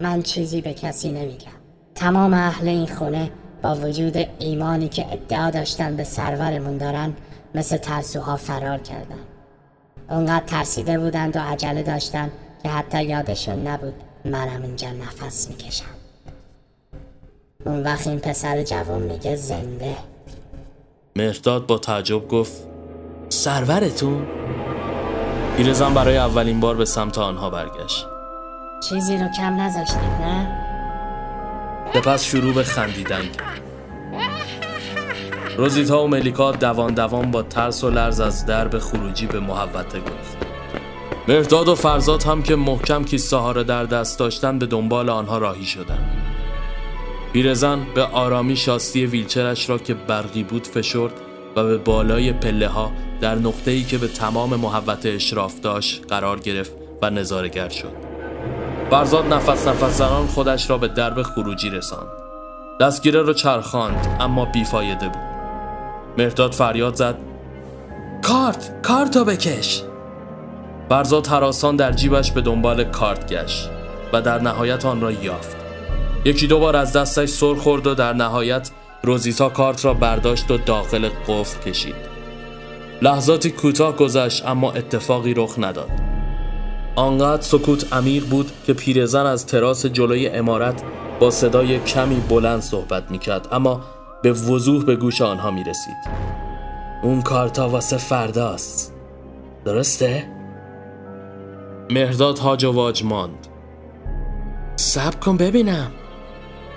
[0.00, 1.56] من چیزی به کسی نمیگم.
[1.94, 3.30] تمام اهل این خونه
[3.62, 7.12] با وجود ایمانی که ادعا داشتن به سرورمون دارن
[7.54, 9.18] مثل ترسوها فرار کردن.
[10.10, 12.30] اونقدر ترسیده بودند و عجله داشتن
[12.62, 15.84] که حتی یادشون نبود منم اینجا نفس می‌کشم.
[17.66, 19.96] اون وقت این پسر جوان میگه زنده.
[21.16, 22.52] مهرداد با تعجب گفت
[23.28, 24.26] سرورتون؟
[25.56, 28.06] پیرزن برای اولین بار به سمت آنها برگشت.
[28.88, 30.48] چیزی رو کم نذاشتید نه؟
[31.94, 33.22] سپس شروع به خندیدن.
[35.56, 40.36] روزیتا و ملیکا دوان دوان با ترس و لرز از درب خروجی به محوطه گفت
[41.28, 45.38] مرداد و فرزاد هم که محکم کیسه ها را در دست داشتن به دنبال آنها
[45.38, 46.22] راهی شدند
[47.32, 51.12] پیرزن به آرامی شاستی ویلچرش را که برقی بود فشرد
[51.56, 56.40] و به بالای پله ها در نقطه ای که به تمام محوت اشراف داشت قرار
[56.40, 56.72] گرفت
[57.02, 58.15] و نظارگر شد.
[58.90, 62.08] فرزاد نفس نفس زنان خودش را به درب خروجی رساند.
[62.80, 65.22] دستگیره را چرخاند اما بیفایده بود.
[66.18, 67.18] مرداد فریاد زد
[68.22, 69.82] کارت کارتو بکش.
[70.88, 73.70] فرزاد حراسان در جیبش به دنبال کارت گشت
[74.12, 75.56] و در نهایت آن را یافت.
[76.24, 78.70] یکی دو بار از دستش سر خورد و در نهایت
[79.02, 82.16] روزیتا کارت را برداشت و داخل قفل کشید.
[83.02, 86.15] لحظاتی کوتاه گذشت اما اتفاقی رخ نداد.
[86.96, 90.82] آنقدر سکوت عمیق بود که پیرزن از تراس جلوی امارت
[91.20, 93.84] با صدای کمی بلند صحبت می‌کرد اما
[94.22, 95.96] به وضوح به گوش آنها می‌رسید.
[97.02, 98.94] اون کارتا واسه فرداست.
[99.64, 100.28] درسته؟
[101.90, 103.46] مهرداد هاج و واج ماند.
[104.76, 105.90] سب کن ببینم.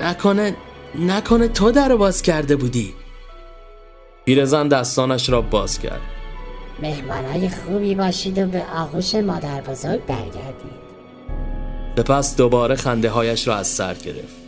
[0.01, 0.55] نکنه
[0.99, 2.93] نکنه تو در باز کرده بودی.
[4.25, 6.01] پیرزن دستانش را باز کرد.
[6.81, 10.79] مهمانهای خوبی باشید و به آغوش مادر بزرگ برگردید.
[11.97, 14.39] سپس دوباره خنده هایش را از سر گرفت.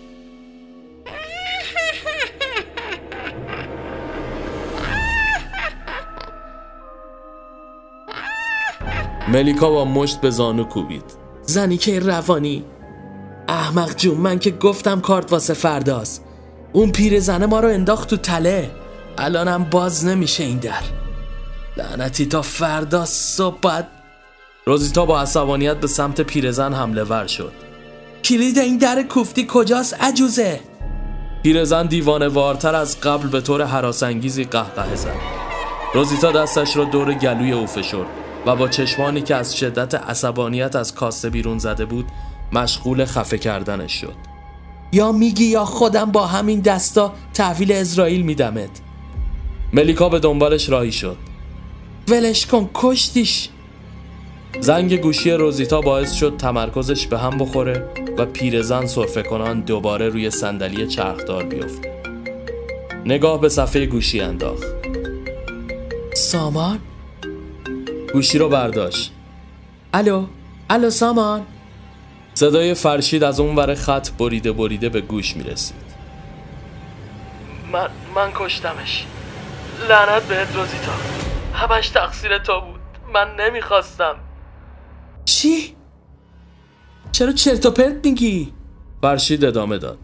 [9.27, 11.03] ملیکا با مشت به زانو کوبید.
[11.41, 12.63] زنی که روانی.
[13.47, 16.25] احمق جون من که گفتم کارت واسه فرداست.
[16.73, 18.71] اون پیرزنه ما رو انداخت تو تله.
[19.17, 20.83] الانم باز نمیشه این در.
[21.81, 23.81] لعنتی تا فردا صبح
[24.65, 27.51] روزیتا با عصبانیت به سمت پیرزن حمله ور شد.
[28.23, 30.59] کلید این در کوفتی کجاست عجوزه؟
[31.43, 35.15] پیرزن دیوانه وارتر از قبل به طور حراسانگیزی قهقه زد.
[35.93, 38.07] روزیتا دستش را دور گلوی او فشرد
[38.45, 42.05] و با چشمانی که از شدت عصبانیت از کاسه بیرون زده بود
[42.53, 44.15] مشغول خفه کردنش شد.
[44.91, 48.69] یا میگی یا خودم با همین دستا تحویل اسرائیل میدمت؟
[49.73, 51.30] ملیکا به دنبالش راهی شد.
[52.11, 53.49] ولش کن کشتیش.
[54.59, 60.29] زنگ گوشی روزیتا باعث شد تمرکزش به هم بخوره و پیرزن صرفه کنان دوباره روی
[60.29, 61.91] صندلی چرخدار بیفته.
[63.05, 64.67] نگاه به صفحه گوشی انداخت.
[66.13, 66.79] سامان؟
[68.13, 69.11] گوشی رو برداشت.
[69.93, 70.25] الو؟
[70.69, 71.41] الو سامان؟
[72.33, 75.75] صدای فرشید از اون ور خط بریده بریده به گوش می رسید
[77.71, 79.05] من من کشتمش.
[79.89, 81.30] لعنت بهت روزیتا.
[81.53, 82.79] همش تقصیر تو بود.
[83.13, 84.15] من نمی‌خواستم.
[85.25, 85.75] چی؟
[87.11, 88.53] چرا چرت و پرت میگی؟
[89.01, 89.97] فرشید ادامه داد.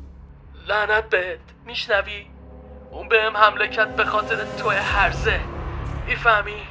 [0.67, 1.39] لعنت بهت.
[1.65, 2.25] میشنوی؟
[2.91, 5.39] اون بهم حمله کرد به خاطر تو هرزه
[6.07, 6.61] می‌فهمی؟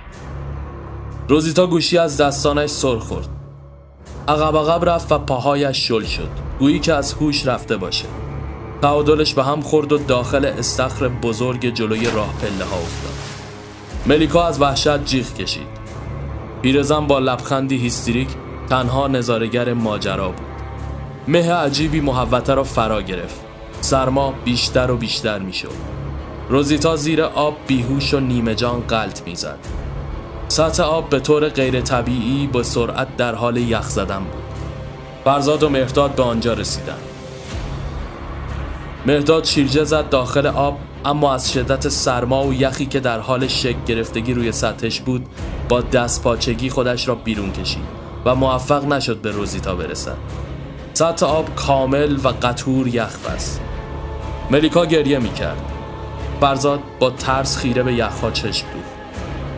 [1.28, 3.28] روزیتا گوشی از دستانش سر خورد.
[4.28, 6.28] عقب عقب رفت و پاهایش شل شد.
[6.58, 8.06] گویی که از هوش رفته باشه.
[8.82, 13.35] تعادلش به هم خورد و داخل استخر بزرگ جلوی راه پله ها افتاد.
[14.08, 15.66] ملیکا از وحشت جیغ کشید.
[16.62, 18.28] پیرزن با لبخندی هیستریک
[18.70, 20.46] تنها نظارگر ماجرا بود.
[21.28, 23.40] مه عجیبی محوته را فرا گرفت.
[23.80, 25.72] سرما بیشتر و بیشتر می‌شد.
[26.48, 29.58] روزیتا زیر آب بیهوش و نیمه جان قلط می‌زد.
[30.48, 34.42] سطح آب به طور غیر طبیعی با سرعت در حال یخ زدن بود.
[35.24, 37.02] فرزاد و مهرداد به آنجا رسیدند.
[39.06, 43.84] مهرداد شیرجه زد داخل آب اما از شدت سرما و یخی که در حال شک
[43.84, 45.26] گرفتگی روی سطحش بود
[45.68, 47.84] با دست پاچگی خودش را بیرون کشید
[48.24, 50.16] و موفق نشد به روزیتا برسد.
[50.94, 53.60] سطح آب کامل و قطور یخ بست.
[54.50, 55.62] ملیکا گریه می‌کرد.
[56.40, 58.84] فرزاد با ترس خیره به یخها چشم بود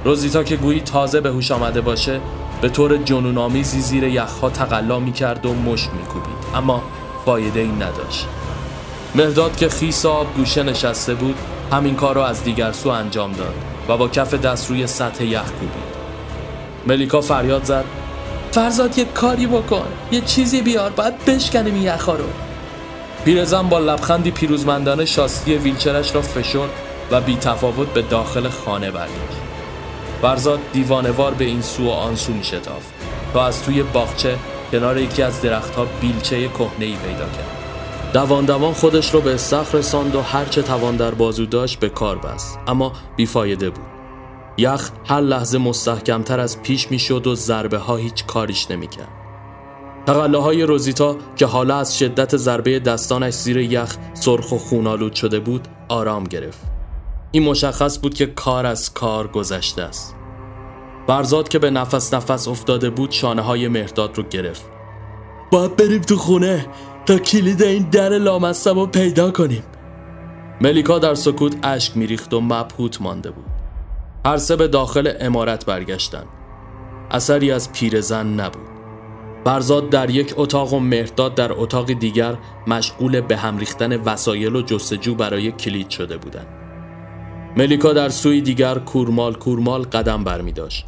[0.04, 2.20] روزیتا که گویی تازه به هوش آمده باشه
[2.60, 6.54] به طور جنونآمیزی زیر یخها تقلا می‌کرد و مشت میکوبید.
[6.54, 6.82] اما
[7.24, 8.26] فایده ای نداشت.
[9.14, 11.36] مهداد که خیس آب گوشه نشسته بود
[11.72, 13.54] همین کار را از دیگر سو انجام داد
[13.88, 15.98] و با کف دست روی سطح یخ کوبید.
[16.86, 17.84] ملیکا فریاد زد
[18.52, 22.24] فرزاد یه کاری بکن یه چیزی بیار باید بشکنیم این یخا رو.
[23.24, 26.70] پیرزن با لبخندی پیروزمندانه شاستی ویلچرش را فشرد
[27.10, 29.38] و بی تفاوت به داخل خانه برگشت.
[30.22, 32.42] فرزاد دیوانوار به این سو و آن سو می
[33.32, 34.36] تا از توی باغچه
[34.72, 37.57] کنار یکی از درختها بیلچه کهنه ای پیدا کرد.
[38.12, 42.18] دوان دوان خودش رو به استخر رساند و هرچه توان در بازو داشت به کار
[42.18, 43.84] بست اما بیفایده بود
[44.58, 49.08] یخ هر لحظه مستحکمتر از پیش می‌شد و ضربه ها هیچ کاریش نمی‌کرد.
[50.06, 55.40] تقله های روزیتا که حالا از شدت ضربه دستانش زیر یخ سرخ و خونالود شده
[55.40, 56.60] بود آرام گرفت.
[57.32, 60.14] این مشخص بود که کار از کار گذشته است.
[61.06, 64.64] برزاد که به نفس نفس افتاده بود شانه های مهرداد رو گرفت.
[65.50, 66.66] باید بریم تو خونه
[67.08, 69.62] تا کلید این در لامصب رو پیدا کنیم.
[70.60, 73.44] ملیکا در سکوت اشک میریخت و مبهوت مانده بود.
[74.26, 76.26] هر سه به داخل امارت برگشتند.
[77.10, 78.68] اثری از پیرزن نبود.
[79.44, 84.62] برزاد در یک اتاق و مهرداد در اتاق دیگر مشغول به هم ریختن وسایل و
[84.62, 86.46] جستجو برای کلید شده بودند.
[87.56, 90.86] ملیکا در سوی دیگر کورمال کورمال قدم برمی داشت.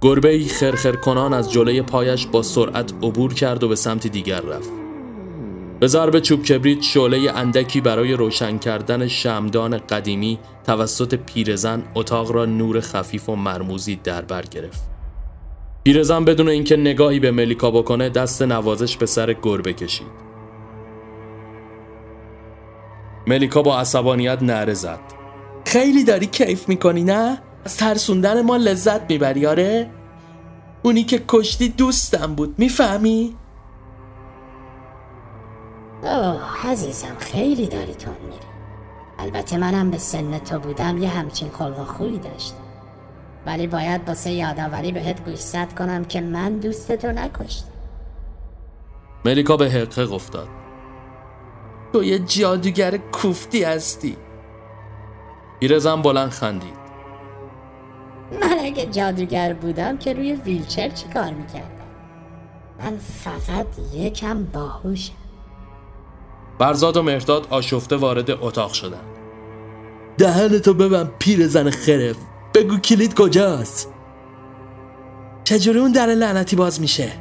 [0.00, 4.40] گربه ای خرخر کنان از جلوی پایش با سرعت عبور کرد و به سمت دیگر
[4.40, 4.87] رفت.
[5.80, 12.44] به ضرب چوب کبریت شعله اندکی برای روشن کردن شمدان قدیمی توسط پیرزن اتاق را
[12.44, 14.82] نور خفیف و مرموزی در بر گرفت.
[15.84, 20.28] پیرزن بدون اینکه نگاهی به ملیکا بکنه دست نوازش به سر گربه کشید.
[23.26, 25.00] ملیکا با عصبانیت نره زد.
[25.64, 29.90] خیلی داری کیف می‌کنی نه؟ از ترسوندن ما لذت می‌بری آره؟
[30.82, 33.34] اونی که کشتی دوستم بود می‌فهمی؟
[36.02, 38.46] اوه عزیزم خیلی داری تون میری.
[39.18, 42.56] البته منم به سن تو بودم یه همچین خلق خوبی داشتم.
[43.46, 47.68] ولی باید باسه یادآوری بهت گوشزد کنم که من دوستتو نکشتم.
[49.24, 50.48] ملیکا به حقه افتاد.
[51.92, 54.16] تو یه جادوگر کوفتی هستی.
[55.60, 56.78] پیرزن بلند خندید.
[58.40, 61.68] من اگه جادوگر بودم که روی ویلچر چی کار می‌کردم؟
[62.78, 65.17] من فقط یکم باهوشم.
[66.58, 69.06] برزاد و مهرداد آشفته وارد اتاق شدند.
[70.18, 72.16] دهنتو ببن پیر زن خرف.
[72.54, 73.92] بگو کلید کجاست؟
[75.44, 77.12] چجوری اون در لعنتی باز میشه؟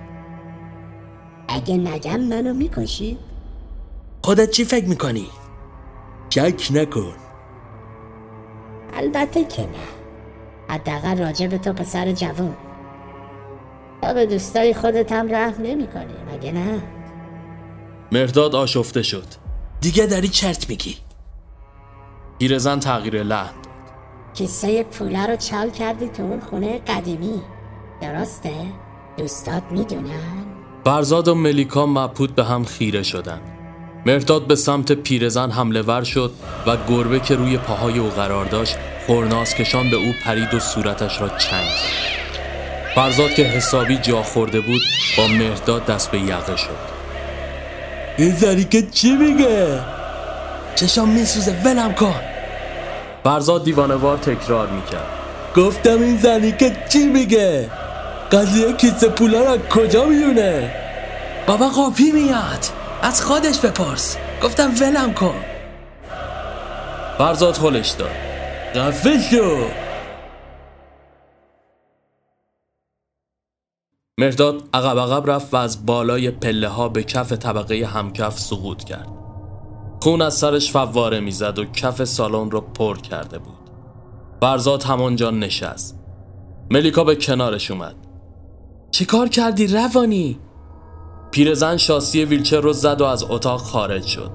[1.48, 3.18] اگه نگم منو می‌کشی
[4.24, 5.28] خودت چی فکر می‌کنی؟
[6.30, 7.14] شک نکن.
[8.94, 9.68] البته که نه.
[10.70, 12.56] حداقل راجع به تو پسر جوون
[14.02, 16.97] تا به دوستای خودت هم رحم نمی کنی مگه نه؟
[18.12, 19.28] مرداد آشفته شد
[19.82, 20.98] دیگه داری چرت میگی
[22.40, 23.68] پیرزن تغییر لحن داد.
[24.34, 27.42] کیسه پوله رو چال کردی تو اون خونه قدیمی
[28.02, 28.54] درسته؟
[29.18, 30.46] دوستات می‌دونن؟
[30.86, 33.42] فرزاد و ملیکا مبهوت به هم خیره شدند.
[34.06, 36.32] مرداد به سمت پیرزن حمله ور شد
[36.68, 41.22] و گربه که روی پاهای او قرار داشت خورناس کشان به او پرید و صورتش
[41.22, 42.18] را چنگ زد.
[42.96, 44.82] فرزاد که حسابی جا خورده بود
[45.18, 46.97] با مرداد دست به یقه شد
[48.18, 49.80] این زنی که چی میگه
[50.76, 52.16] چشام میسوزه ولم کن.
[53.24, 55.08] فرزاد دیوانوار تکرار می‌کرد.
[55.56, 57.70] گفتم این زنی که چی میگه
[58.32, 60.72] قضیه کیسه پولا را کجا میونه
[61.48, 62.66] بابا قاپی میاد.
[63.02, 64.18] از خودش بپرس.
[64.44, 65.36] گفتم ولم کن.
[67.18, 68.10] فرزاد هلش داد.
[68.76, 69.58] خفه شو.
[74.20, 79.08] مرداد عقب عقب رفت و از بالای پله ها به کف طبقه همکف سقوط کرد.
[80.02, 83.70] خون از سرش فواره می‌زد و کف سالن رو پر کرده بود.
[84.42, 86.00] فرزاد همانجا نشست.
[86.72, 87.96] ملیکا به کنارش اومد.
[88.92, 90.40] چی کار کردی روانی؟
[91.32, 94.32] پیرزن شاسی ویلچر رو زد و از اتاق خارج شد.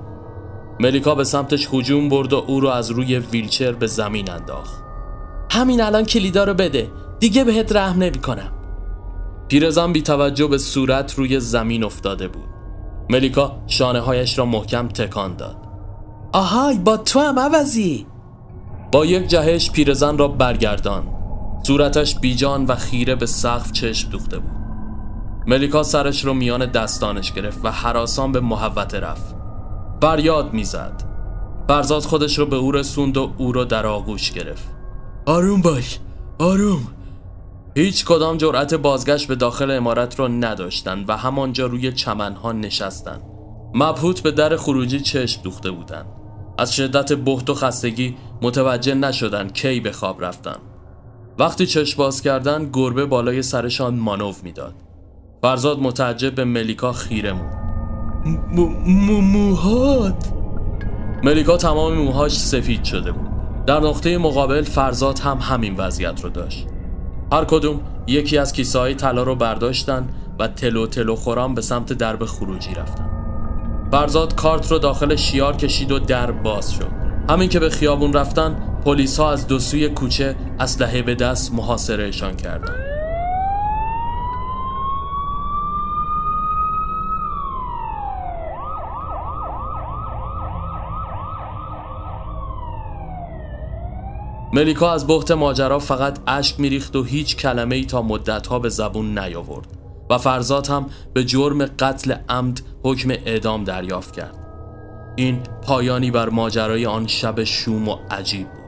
[0.80, 4.82] ملیکا به سمتش هجوم برد و او رو از روی ویلچر به زمین انداخت.
[5.50, 6.90] همین الان کلیدا رو بده.
[7.20, 8.52] دیگه بهت رحم نمی‌کنم.
[9.52, 12.48] پیرزن بی توجه به صورت روی زمین افتاده بود.
[13.10, 15.56] ملیکا شانه هایش را محکم تکان داد.
[16.32, 18.06] آهای با تو هم عوضی.
[18.92, 21.04] با یک جهش پیرزن را برگردان
[21.66, 24.52] صورتش بیجان و خیره به سقف چشم دوخته بود.
[25.46, 29.34] ملیکا سرش رو میان دستانش گرفت و حراسان به محوته رفت.
[30.02, 31.02] فریاد می‌زد.
[31.68, 34.68] فرزاد خودش رو به او رسوند و او رو در آغوش گرفت.
[35.26, 35.98] آروم باش.
[36.38, 36.86] آروم.
[37.74, 43.22] هیچ کدام جرأت بازگشت به داخل امارت را نداشتند و همانجا روی چمنها نشستند.
[43.74, 46.06] مبهوت به در خروجی چشم دوخته بودند.
[46.58, 50.56] از شدت بحت و خستگی متوجه نشدند کی به خواب رفتن.
[51.38, 54.74] وقتی چشم باز کردند گربه بالای سرشان مانو می‌داد.
[55.42, 57.58] فرزاد متعجب به ملیکا خیره موند.
[59.32, 60.32] موهات
[61.22, 63.28] ملیکا تمام موهاش سفید شده بود.
[63.66, 66.66] در نقطه مقابل فرزاد هم همین وضعیت رو داشت.
[67.32, 70.08] هر کدوم یکی از کیسه های طلا رو برداشتن
[70.38, 73.10] و تلو تلو خوران به سمت درب خروجی رفتن.
[73.92, 76.88] فرزاد کارت رو داخل شیار کشید و در باز شد.
[77.30, 82.36] همین که به خیابون رفتن پلیس ها از دو سوی کوچه اسلحه به دست محاصرهشان
[82.36, 83.01] کردند.
[94.54, 99.18] ملیکا از بحت ماجرا فقط اشک میریخت و هیچ کلمه ای تا مدتها به زبون
[99.18, 99.66] نیاورد
[100.10, 104.38] و فرزاد هم به جرم قتل عمد حکم اعدام دریافت کرد.
[105.16, 108.62] این پایانی بر ماجرای آن شب شوم و عجیب بود.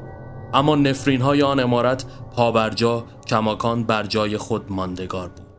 [0.54, 2.04] اما نفرین های آن امارت
[2.36, 5.53] پابرجا کماکان بر جای خود ماندگار بود.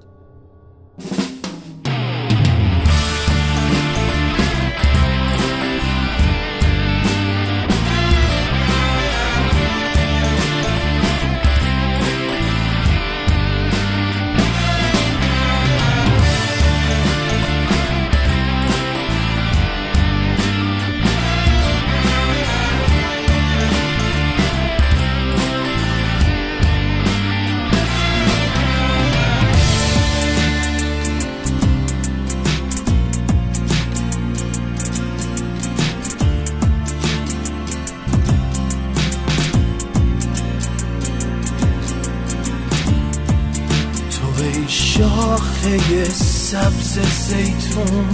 [47.35, 48.05] زیتون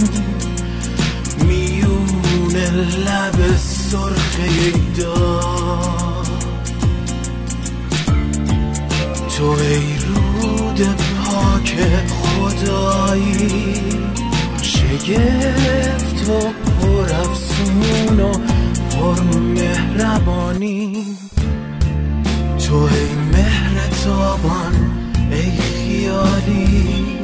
[1.46, 2.56] میون
[3.04, 6.26] لب سرخه دار
[9.36, 10.80] تو ای رود
[11.24, 11.76] پاک
[12.08, 13.74] خدایی
[14.62, 16.40] شگفت و
[16.80, 18.32] پر افسون و
[18.90, 21.06] پر مهربانی
[22.68, 24.74] تو ای مهر تابان
[25.30, 27.21] ای خیالی.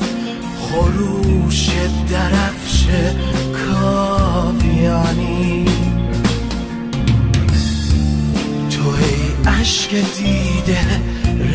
[0.70, 1.70] خروش
[2.10, 2.86] درفش
[3.58, 5.64] کاویانی.
[8.70, 10.80] تو ای عشق دیده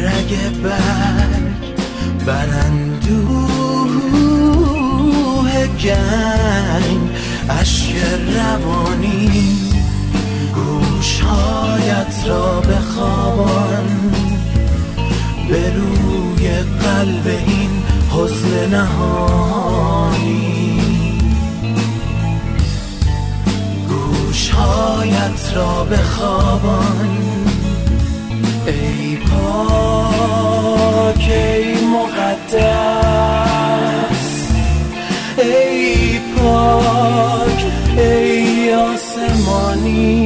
[0.03, 0.31] رگ
[0.63, 1.63] برگ
[2.25, 3.73] برندوه
[5.83, 7.09] گنگ
[7.49, 7.95] اشک
[8.35, 9.29] روانی.
[10.55, 13.87] گوشهایت را بخوابان
[15.49, 17.27] به روی قلب
[18.43, 20.39] حزن نهانی.
[23.87, 27.17] گوشهایت را بخوابان.
[28.67, 30.43] ای پاک
[31.29, 32.63] ای مقدس.
[35.37, 37.65] ای پاک
[37.97, 40.22] ای آسمانی.